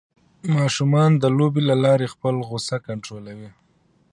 [0.55, 3.49] ماشومان د لوبو له لارې خپل غوسه کنټرولوي.